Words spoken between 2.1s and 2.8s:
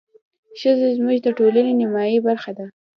برخه ده.